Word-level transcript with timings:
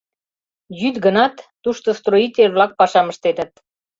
йӱд 0.79 0.95
гынат, 1.05 1.35
тушто 1.63 1.87
строитель-влак 1.99 2.71
пашам 2.79 3.07
ыштеныт 3.13 3.51